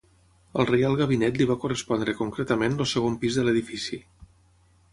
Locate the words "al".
0.61-0.67